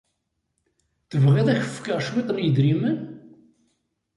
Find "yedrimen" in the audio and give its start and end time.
2.43-2.97